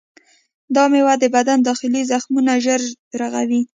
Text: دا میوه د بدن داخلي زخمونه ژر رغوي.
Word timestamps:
دا 0.75 0.83
میوه 0.91 1.13
د 1.19 1.23
بدن 1.35 1.57
داخلي 1.67 2.01
زخمونه 2.11 2.53
ژر 2.65 2.81
رغوي. 3.19 3.61